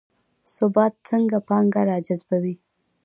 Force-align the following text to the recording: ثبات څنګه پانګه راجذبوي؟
ثبات 0.55 0.93
څنګه 1.09 1.37
پانګه 1.47 1.81
راجذبوي؟ 1.89 2.55